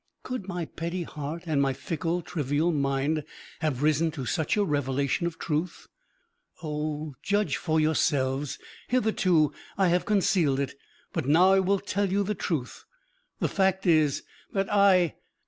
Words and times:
Could 0.23 0.47
my 0.47 0.65
petty 0.65 1.03
heart 1.03 1.43
and 1.45 1.61
my 1.61 1.73
fickle, 1.73 2.23
trivial 2.23 2.71
mind 2.71 3.23
have 3.59 3.83
risen 3.83 4.09
to 4.13 4.25
such 4.25 4.57
a 4.57 4.65
revelation 4.65 5.27
of 5.27 5.37
truth? 5.37 5.85
Oh, 6.63 7.13
judge 7.21 7.55
for 7.55 7.79
yourselves: 7.79 8.57
hitherto 8.87 9.53
I 9.77 9.89
have 9.89 10.05
concealed 10.05 10.59
it, 10.59 10.73
but 11.13 11.27
now 11.27 11.53
I 11.53 11.59
will 11.59 11.77
tell 11.77 12.07
the 12.07 12.33
truth. 12.33 12.83
The 13.37 13.47
fact 13.47 13.85
is 13.85 14.23
that 14.53 14.73
I 14.73 15.17